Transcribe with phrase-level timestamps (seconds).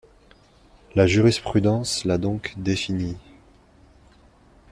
[0.95, 3.17] La jurisprudence l'a donc définie.